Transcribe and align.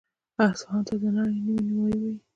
اصفهان 0.43 0.81
ته 0.87 0.93
د 1.01 1.03
نړۍ 1.15 1.37
نیمایي 1.47 1.71
وايي. 1.79 2.11